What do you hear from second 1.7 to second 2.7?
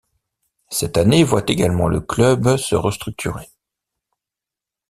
le club